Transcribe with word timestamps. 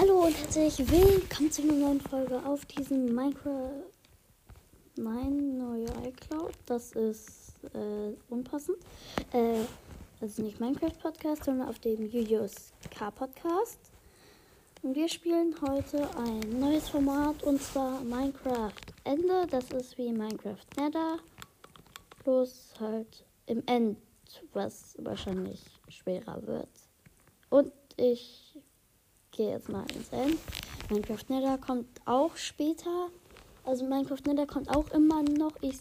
Hallo 0.00 0.26
und 0.26 0.38
herzlich 0.38 0.78
willkommen 0.78 1.50
zu 1.50 1.62
einer 1.62 1.72
neuen 1.72 2.00
Folge 2.00 2.40
auf 2.46 2.64
diesem 2.66 3.12
Minecraft. 3.16 3.82
Mein 4.96 5.58
neuer 5.58 5.90
iCloud. 6.06 6.52
Das 6.66 6.92
ist 6.92 7.54
äh, 7.74 8.14
unpassend. 8.28 8.78
Äh, 9.32 9.62
ist 10.24 10.38
nicht 10.38 10.60
Minecraft 10.60 10.92
Podcast, 11.02 11.42
sondern 11.42 11.66
auf 11.66 11.80
dem 11.80 12.08
Julius 12.08 12.72
K 12.96 13.10
Podcast. 13.10 13.80
Und 14.82 14.94
wir 14.94 15.08
spielen 15.08 15.56
heute 15.62 16.08
ein 16.16 16.60
neues 16.60 16.88
Format 16.88 17.42
und 17.42 17.60
zwar 17.60 18.00
Minecraft 18.02 18.70
Ende. 19.02 19.48
Das 19.50 19.68
ist 19.72 19.98
wie 19.98 20.12
Minecraft 20.12 20.64
Nether. 20.76 21.18
Bloß 22.22 22.74
halt 22.78 23.24
im 23.46 23.64
End, 23.66 23.98
was 24.52 24.94
wahrscheinlich 25.00 25.60
schwerer 25.88 26.40
wird. 26.46 26.68
Und 27.50 27.72
ich 27.96 28.56
gehe 29.38 29.50
jetzt 29.50 29.68
mal 29.68 29.86
ins 29.92 30.08
End. 30.10 30.36
Minecraft 30.90 31.24
Nether 31.28 31.58
kommt 31.58 31.86
auch 32.06 32.36
später. 32.36 33.08
Also 33.64 33.86
Minecraft 33.86 34.26
Nether 34.26 34.46
kommt 34.46 34.68
auch 34.68 34.90
immer 34.90 35.22
noch. 35.22 35.52
Ich, 35.60 35.78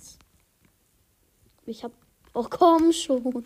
ich 1.66 1.84
hab. 1.84 1.92
Oh 2.34 2.46
komm 2.48 2.94
schon. 2.94 3.44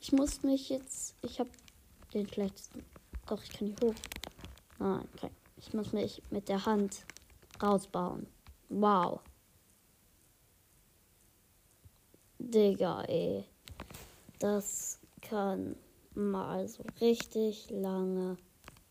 Ich 0.00 0.12
muss 0.12 0.44
mich 0.44 0.68
jetzt. 0.68 1.16
Ich 1.22 1.40
hab 1.40 1.48
den 2.14 2.28
schlechtesten. 2.28 2.84
Doch, 3.26 3.42
ich 3.42 3.50
kann 3.50 3.68
nicht 3.68 3.82
hoch. 3.82 3.94
Nein, 4.78 5.08
okay. 5.14 5.30
Ich 5.56 5.74
muss 5.74 5.92
mich 5.92 6.22
mit 6.30 6.48
der 6.48 6.64
Hand 6.64 7.04
rausbauen. 7.60 8.28
Wow. 8.68 9.20
Digga, 12.38 13.02
ey. 13.04 13.44
Das 14.38 15.00
kann 15.20 15.74
mal 16.14 16.68
so 16.68 16.84
richtig 17.00 17.70
lange 17.70 18.36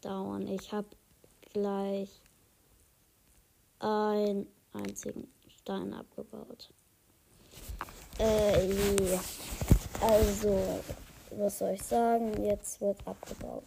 dauern. 0.01 0.47
Ich 0.47 0.71
habe 0.71 0.87
gleich 1.53 2.21
einen 3.79 4.47
einzigen 4.73 5.27
Stein 5.47 5.93
abgebaut. 5.93 6.69
Äh, 8.19 8.67
ja. 9.11 9.21
Also, 10.01 10.79
was 11.31 11.59
soll 11.59 11.71
ich 11.71 11.83
sagen? 11.83 12.43
Jetzt 12.43 12.81
wird 12.81 12.97
abgebaut. 13.05 13.63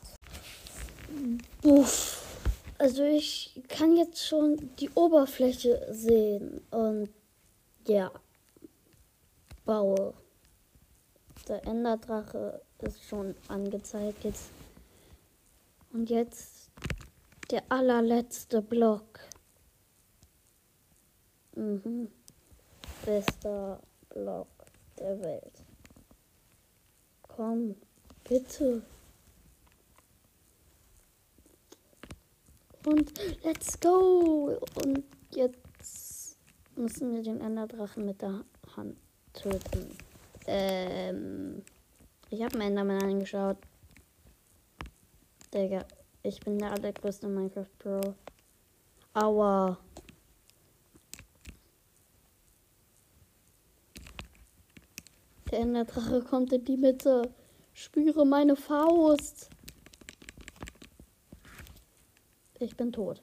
Buff. 1.62 2.20
Also 2.78 3.04
ich 3.04 3.62
kann 3.68 3.96
jetzt 3.96 4.26
schon 4.26 4.70
die 4.76 4.90
Oberfläche 4.90 5.86
sehen 5.90 6.60
und 6.70 7.08
ja, 7.86 8.10
baue. 9.64 10.12
Der 11.48 11.64
Enderdrache 11.66 12.60
ist 12.80 13.04
schon 13.04 13.34
angezeigt 13.48 14.24
jetzt. 14.24 14.50
Und 15.94 16.10
jetzt 16.10 16.72
der 17.52 17.62
allerletzte 17.68 18.60
Block. 18.60 19.20
Mhm. 21.54 22.08
Bester 23.06 23.80
Block 24.08 24.48
der 24.98 25.20
Welt. 25.22 25.52
Komm, 27.22 27.76
bitte. 28.24 28.82
Und 32.84 33.12
let's 33.44 33.78
go. 33.78 34.58
Und 34.84 35.04
jetzt 35.30 36.38
müssen 36.74 37.14
wir 37.14 37.22
den 37.22 37.40
Enderdrachen 37.40 38.04
mit 38.04 38.20
der 38.20 38.44
Hand 38.76 38.96
töten. 39.32 39.96
Ähm, 40.48 41.62
ich 42.30 42.42
habe 42.42 42.58
mir 42.58 42.64
Enderman 42.64 43.00
angeschaut. 43.00 43.58
Digga, 45.54 45.84
ich 46.24 46.40
bin 46.40 46.58
der 46.58 46.72
allergrößte 46.72 47.28
Minecraft 47.28 47.68
Pro. 47.78 48.00
Aua. 49.12 49.78
Der 55.48 55.60
Enderdrache 55.60 56.22
kommt 56.22 56.52
in 56.52 56.64
die 56.64 56.76
Mitte. 56.76 57.32
Spüre 57.72 58.26
meine 58.26 58.56
Faust. 58.56 59.48
Ich 62.58 62.76
bin 62.76 62.90
tot. 62.90 63.22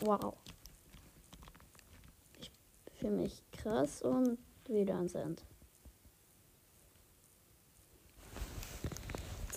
Wow. 0.00 0.36
Ich 2.40 2.50
fühle 2.98 3.12
mich 3.12 3.42
krass 3.52 4.02
und 4.02 4.36
wieder 4.68 4.96
ans 4.96 5.14
End. 5.14 5.42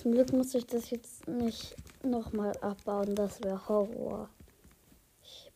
Zum 0.06 0.12
Glück 0.12 0.34
muss 0.34 0.54
ich 0.54 0.68
das 0.68 0.92
jetzt 0.92 1.28
nicht 1.28 1.76
nochmal 2.04 2.56
abbauen. 2.62 3.16
Das 3.16 3.42
wäre 3.42 3.68
Horror. 3.68 4.30
Ich 5.24 5.52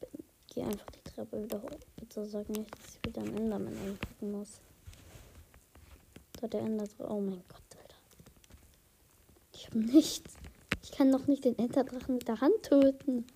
gehe 0.48 0.66
einfach 0.66 0.90
die 0.90 1.04
Treppe 1.04 1.44
wieder 1.44 1.62
hoch. 1.62 1.70
Bitte 1.98 2.26
sag 2.26 2.50
nicht, 2.50 2.76
dass 2.76 2.96
ich 2.96 3.06
wieder 3.06 3.22
am 3.22 3.38
Enderman 3.38 3.78
angucken 3.78 4.32
muss. 4.32 4.60
Da 6.42 6.48
der 6.48 6.62
Ender. 6.62 6.86
Oh 6.98 7.22
mein 7.22 7.44
Gott, 7.48 7.62
Alter. 7.80 7.96
Ich 9.54 9.68
habe 9.68 9.78
nichts. 9.82 10.34
Ich 10.82 10.94
kann 10.94 11.12
noch 11.12 11.28
nicht 11.28 11.46
den 11.46 11.60
Enderdrachen 11.60 12.16
mit 12.16 12.28
der 12.28 12.42
Hand 12.42 12.64
töten. 12.64 13.28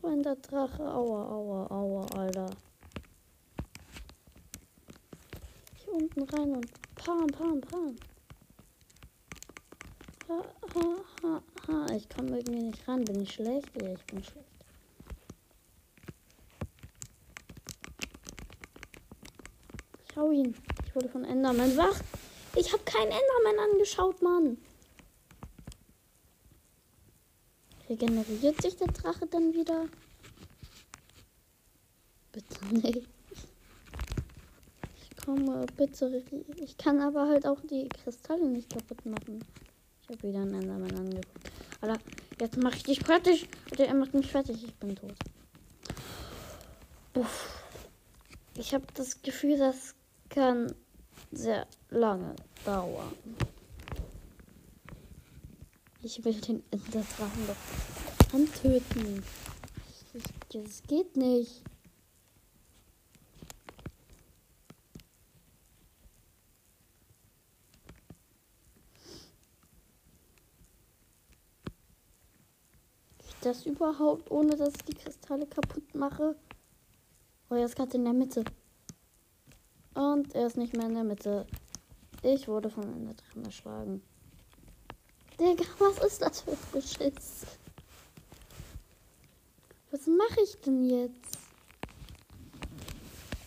So 0.00 0.06
ein 0.06 0.22
der 0.22 0.36
Drache. 0.36 0.84
Aua, 0.84 1.28
aua, 1.28 1.66
aua, 1.72 2.06
Alter. 2.16 2.50
Unten 5.92 6.22
rein 6.22 6.56
und 6.56 6.94
pam, 6.94 7.26
pam, 7.28 7.60
pam. 7.60 7.96
Ha, 10.28 10.44
ha, 10.74 10.96
ha, 11.22 11.42
ha. 11.68 11.86
Ich 11.94 12.08
komme 12.08 12.38
irgendwie 12.38 12.62
nicht 12.62 12.88
ran. 12.88 13.04
Bin 13.04 13.20
ich 13.20 13.32
schlecht? 13.32 13.68
Ja, 13.80 13.92
ich 13.92 14.04
bin 14.04 14.22
schlecht. 14.24 14.48
Schau 20.14 20.30
ihn. 20.30 20.54
Ich 20.86 20.94
wurde 20.94 21.08
von 21.08 21.24
Enderman 21.24 21.76
wach. 21.76 22.00
Ich 22.54 22.72
habe 22.72 22.82
keinen 22.84 23.12
Enderman 23.12 23.70
angeschaut, 23.70 24.20
Mann. 24.22 24.58
Regeneriert 27.88 28.60
sich 28.60 28.76
der 28.76 28.88
Drache 28.88 29.26
dann 29.26 29.52
wieder? 29.54 29.86
Bitte 32.32 32.64
nicht. 32.74 33.08
Ich 35.22 35.26
komme, 35.26 35.64
bitte. 35.76 36.20
Ich 36.56 36.76
kann 36.76 37.00
aber 37.00 37.28
halt 37.28 37.46
auch 37.46 37.60
die 37.70 37.88
Kristalle 37.88 38.48
nicht 38.48 38.70
kaputt 38.70 39.06
machen. 39.06 39.38
Ich 40.02 40.08
habe 40.08 40.20
wieder 40.28 40.40
einen 40.40 40.54
Enderman 40.54 40.96
angeguckt. 40.96 41.50
Alter, 41.80 42.00
jetzt 42.40 42.56
mache 42.56 42.76
ich 42.78 42.82
dich 42.82 43.00
fertig. 43.00 43.48
Oder 43.70 43.86
er 43.86 43.94
macht 43.94 44.14
mich 44.14 44.32
fertig. 44.32 44.64
Ich 44.64 44.74
bin 44.74 44.96
tot. 44.96 45.14
Uff. 47.14 47.62
Ich 48.56 48.74
habe 48.74 48.84
das 48.94 49.22
Gefühl, 49.22 49.58
das 49.58 49.94
kann 50.28 50.74
sehr 51.30 51.68
lange 51.90 52.34
dauern. 52.64 53.14
Ich 56.02 56.24
will 56.24 56.34
den 56.34 56.64
Enderdrachen 56.72 57.46
doch 57.46 58.34
antöten. 58.34 59.22
Das 60.52 60.82
geht 60.88 61.16
nicht. 61.16 61.62
Geht 61.62 61.72
das 73.44 73.66
überhaupt, 73.66 74.30
ohne 74.30 74.56
dass 74.56 74.74
ich 74.74 74.84
die 74.84 74.94
Kristalle 74.94 75.46
kaputt 75.46 75.94
mache? 75.94 76.36
Oh, 77.50 77.54
er 77.54 77.66
ist 77.66 77.76
gerade 77.76 77.96
in 77.96 78.04
der 78.04 78.12
Mitte. 78.12 78.44
Und 79.94 80.34
er 80.34 80.46
ist 80.46 80.56
nicht 80.56 80.76
mehr 80.76 80.86
in 80.86 80.94
der 80.94 81.04
Mitte. 81.04 81.46
Ich 82.22 82.48
wurde 82.48 82.70
von 82.70 82.84
einer 82.84 83.14
Drachen 83.14 83.44
erschlagen. 83.44 84.02
Digga, 85.38 85.64
was 85.78 85.98
ist 85.98 86.22
das 86.22 86.42
für 86.42 86.56
Beschiss? 86.72 87.46
Was 89.90 90.06
mache 90.06 90.40
ich 90.42 90.58
denn 90.60 90.84
jetzt? 90.88 91.38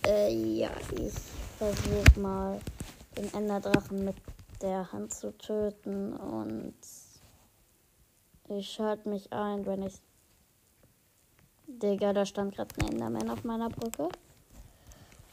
Äh, 0.06 0.58
ja, 0.58 0.72
ich 0.92 1.14
versuche 1.58 2.19
mal 2.19 2.60
den 3.18 3.34
Enderdrachen 3.34 4.06
mit 4.06 4.16
der 4.62 4.92
Hand 4.92 5.14
zu 5.14 5.36
töten 5.38 6.14
und 6.14 6.75
ich 8.50 8.69
schalte 8.69 9.09
mich 9.09 9.31
ein, 9.31 9.65
wenn 9.65 9.83
ich. 9.83 10.01
Digga, 11.68 12.13
da 12.13 12.25
stand 12.25 12.56
gerade 12.56 12.75
ein 12.80 12.94
Enderman 12.94 13.30
auf 13.30 13.44
meiner 13.44 13.69
Brücke. 13.69 14.09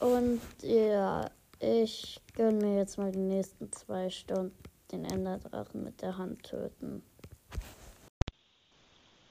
Und 0.00 0.40
ja, 0.62 1.30
ich 1.60 2.20
gönne 2.34 2.64
mir 2.64 2.78
jetzt 2.78 2.98
mal 2.98 3.12
die 3.12 3.18
nächsten 3.18 3.70
zwei 3.70 4.10
Stunden 4.10 4.56
den 4.90 5.04
Enderdrachen 5.04 5.84
mit 5.84 6.02
der 6.02 6.16
Hand 6.18 6.42
töten. 6.42 7.02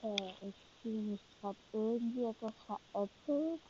Äh, 0.02 0.48
ich 0.48 0.56
fühle 0.82 1.02
mich 1.02 1.22
gerade 1.40 1.58
irgendwie 1.74 2.26
etwas 2.26 2.54
veräppelt. 2.66 3.62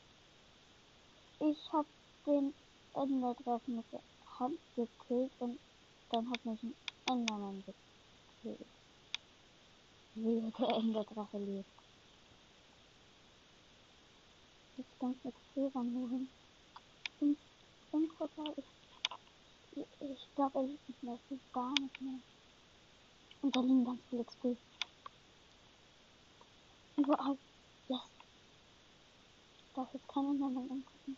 Ich 1.40 1.72
habe 1.72 1.88
den 2.26 2.54
Enderdrachen 2.94 3.76
mit 3.76 3.84
der 3.92 4.00
Hand 4.38 4.58
gekillt 4.76 5.32
und 5.38 5.58
dann 6.10 6.30
hat 6.30 6.44
mich 6.44 6.62
ein 6.62 6.74
Enderman 7.06 7.58
gekillt. 7.58 7.91
Wie 10.14 10.52
der 10.58 10.68
Enderdrache 10.68 11.38
lebt. 11.38 11.66
Jetzt 14.76 14.98
ganz 15.00 15.16
XP 15.18 15.74
ranholen. 15.74 16.28
Und 17.20 17.38
Endportal 17.92 18.52
ist. 18.56 18.68
Ich, 19.74 19.86
ich 20.00 20.34
glaube, 20.34 20.58
er 20.58 20.66
liebt 20.66 20.88
nicht 20.88 21.02
mehr. 21.02 21.14
Es 21.14 21.28
geht 21.30 21.52
gar 21.52 21.72
nicht 21.80 22.00
mehr. 22.00 22.18
Und 23.40 23.56
da 23.56 23.60
liegen 23.60 23.84
ganz 23.84 24.00
viele 24.10 24.24
XP. 24.24 24.56
Überall. 26.96 27.38
Yes. 27.88 28.00
Darf 29.74 29.94
jetzt 29.94 30.08
keiner 30.08 30.32
mehr 30.34 30.48
mal 30.50 30.60
angucken. 30.60 31.16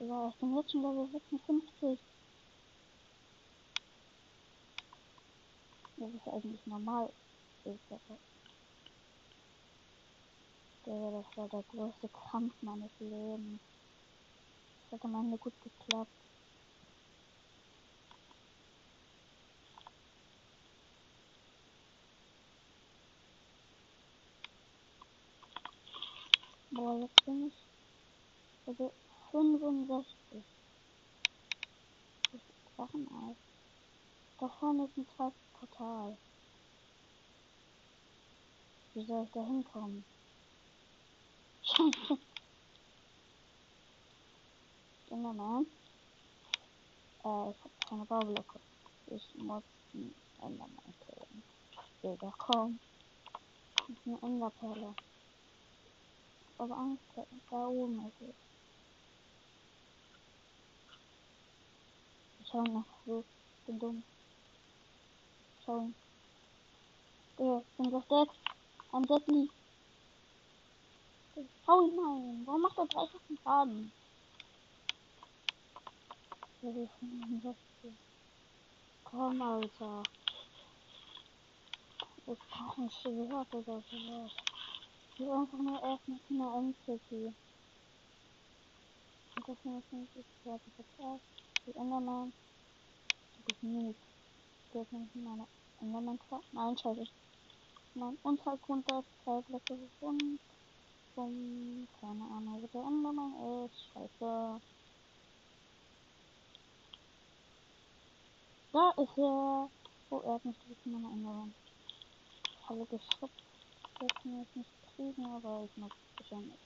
Ja, 0.00 0.28
ich 0.28 0.34
bin 0.36 0.56
jetzt 0.56 0.70
schon 0.70 0.82
Level 0.82 1.08
56. 1.10 1.98
Das 5.96 6.12
ist 6.12 6.28
eigentlich 6.28 6.66
normal. 6.66 7.12
Aber. 7.64 8.18
Das 10.84 11.36
war 11.36 11.48
der 11.48 11.62
größte 11.62 12.08
Kampf 12.08 12.52
meines 12.60 12.90
Lebens. 12.98 13.60
Das 14.90 15.00
hat 15.00 15.04
am 15.06 15.14
Ende 15.14 15.38
gut 15.38 15.54
geklappt. 15.62 16.10
Boah, 26.70 27.00
jetzt 27.00 27.24
bin 27.24 27.46
ich 27.46 27.54
also 28.66 28.92
65. 29.30 30.42
Das 32.32 32.40
ist 32.40 32.76
Dracheneis. 32.76 33.53
Da 34.44 34.50
vorne 34.60 34.84
ist 34.84 34.98
ein 34.98 35.08
zweites 35.16 35.40
Portal. 35.58 36.18
Wie 38.92 39.06
soll 39.06 39.24
ich 39.24 39.30
da 39.32 39.42
hinkommen? 39.42 40.04
Scheiße. 41.62 42.18
Enderman. 45.08 45.66
Äh, 47.24 47.50
ich 47.52 47.64
hab 47.64 47.88
keine 47.88 48.04
Baublöcke. 48.04 48.60
Ich 49.06 49.34
muss 49.36 49.62
den 49.94 50.14
Enderman 50.42 50.94
killen. 51.06 51.42
Digga, 52.02 52.30
komm. 52.36 52.78
Das 53.78 53.88
ist 53.88 54.06
eine 54.06 54.20
Enderperle. 54.20 54.94
Aber 56.58 56.76
Angst, 56.76 57.02
da 57.48 57.66
oben 57.66 58.08
ist 58.08 58.28
es. 58.28 58.34
Ich 62.40 62.48
schau 62.50 62.62
nach 62.64 62.84
so. 63.06 63.24
Ich 63.66 63.78
dumm. 63.78 64.02
Digga, 65.66 65.86
ich 67.38 67.76
bin 67.78 67.88
gleich 67.88 68.04
dead. 68.08 68.28
I'm 68.92 69.06
deadly. 69.06 69.48
Hau 71.66 71.80
ihn 71.80 71.96
nein. 71.96 72.42
Warum 72.44 72.60
macht 72.60 72.76
er 72.76 72.86
30 72.86 73.20
Schaden? 73.42 73.92
Level 76.60 76.88
65. 77.00 77.92
Komm, 79.04 79.40
Alter. 79.40 80.02
Ich 82.26 82.38
brauche 82.38 82.82
ein 82.82 82.90
Schwert 82.90 83.54
oder 83.54 83.82
sowas. 83.90 84.32
Ich 85.14 85.20
will 85.20 85.30
einfach 85.30 85.58
nur 85.58 85.82
erst 85.82 86.08
mit 86.08 86.20
einer 86.28 86.60
MCT. 86.60 87.32
Und 89.36 89.48
das 89.48 89.56
ist 89.56 89.92
nicht. 89.92 90.16
Ich 90.16 90.50
hab 90.50 90.60
erst 90.98 91.24
die 91.66 91.74
Enderman. 91.74 92.34
Das 93.46 93.56
ist 93.56 93.62
nicht. 93.62 94.13
Der 94.74 94.82
ist 94.82 94.92
nämlich 94.92 95.14
in 95.14 95.22
meiner 95.22 95.46
Enderman 95.80 96.18
Nein, 96.50 96.76
scheiße. 96.76 97.06
Mein 97.94 98.18
Untergrund 98.24 98.90
ist 98.90 99.06
Feldblöcke 99.22 99.78
gefunden. 99.78 100.40
Bumm. 101.14 101.86
Keine 102.00 102.24
Ahnung, 102.24 102.60
wo 102.60 102.66
der 102.66 102.82
Enderman 102.82 103.66
ist. 103.66 103.84
Scheiße. 103.92 104.60
Da 108.72 108.90
ist 108.90 109.16
er. 109.16 109.70
Oh, 110.10 110.20
er 110.24 110.34
hat 110.34 110.44
mich 110.44 110.56
in 110.84 110.92
meiner 110.92 111.12
Enderman. 111.12 111.54
Falle 112.66 112.84
geschubst. 112.86 113.44
Das 114.00 114.14
kann 114.22 114.42
ich 114.42 114.56
nicht 114.56 114.70
kriegen, 114.96 115.24
aber 115.26 115.68
ich 115.70 115.76
muss 115.76 115.92
wahrscheinlich 116.16 116.58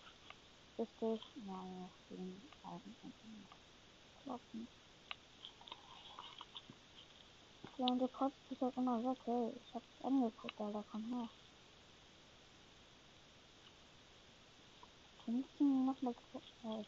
richtig 0.78 1.20
mal 1.44 1.90
den 2.08 2.40
einen 2.64 2.96
Enderman 3.02 3.46
kloppen. 4.22 4.69
Ja, 7.79 7.87
und 7.87 8.01
der 8.01 8.09
kotzt 8.09 8.37
sich 8.49 8.61
halt 8.61 8.77
immer 8.77 8.99
weg, 9.05 9.19
hey. 9.25 9.53
Ich 9.55 9.73
hab's 9.73 9.87
angeguckt, 10.03 10.61
Alter, 10.61 10.85
komm 10.91 11.05
her. 11.15 11.29
Wir 15.25 15.35
müssen 15.35 15.87
noch 15.87 16.03
mal 16.03 16.11
äh, 16.65 16.85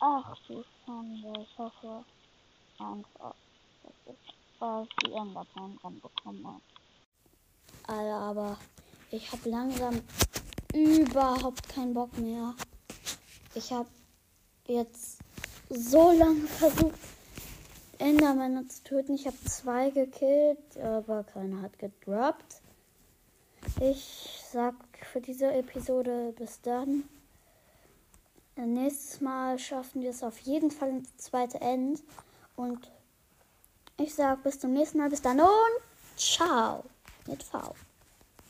Ach, 0.00 0.34
die 0.48 0.64
Schande. 0.84 1.40
Ich 1.42 1.58
hoffe 1.58 2.04
einfach, 2.78 3.34
dass 3.82 4.14
ich 4.14 4.34
bald 4.58 4.88
die 5.04 5.12
Enderperlen 5.12 5.78
ranbekomme. 5.84 6.60
Alter, 7.86 8.14
aber 8.14 8.58
ich 9.10 9.30
habe 9.30 9.50
langsam 9.50 10.00
überhaupt 10.72 11.68
keinen 11.68 11.92
Bock 11.92 12.16
mehr. 12.16 12.54
Ich 13.54 13.70
habe 13.72 13.90
jetzt 14.68 15.18
so 15.68 16.12
lange 16.12 16.46
versucht, 16.46 16.98
Endermänner 18.02 18.68
zu 18.68 18.82
töten. 18.82 19.14
Ich 19.14 19.26
habe 19.26 19.36
zwei 19.44 19.90
gekillt, 19.90 20.76
aber 20.82 21.24
keiner 21.24 21.62
hat 21.62 21.78
gedroppt. 21.78 22.60
Ich 23.80 24.42
sag 24.50 24.74
für 25.12 25.20
diese 25.20 25.52
Episode 25.52 26.34
bis 26.36 26.60
dann. 26.60 27.04
Nächstes 28.56 29.20
Mal 29.20 29.58
schaffen 29.58 30.02
wir 30.02 30.10
es 30.10 30.22
auf 30.22 30.38
jeden 30.40 30.70
Fall 30.70 30.90
ins 30.90 31.16
zweite 31.16 31.60
End. 31.60 32.02
Und 32.56 32.90
ich 33.98 34.14
sag 34.14 34.42
bis 34.42 34.58
zum 34.58 34.72
nächsten 34.72 34.98
Mal. 34.98 35.08
Bis 35.08 35.22
dann 35.22 35.40
und 35.40 35.48
ciao. 36.16 36.84
Mit 37.26 37.42
V. 37.42 37.74